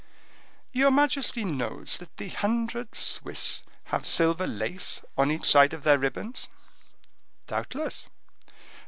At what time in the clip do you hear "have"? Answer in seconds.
3.83-4.03